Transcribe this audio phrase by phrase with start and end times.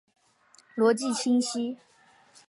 [0.75, 1.77] 逻辑清晰！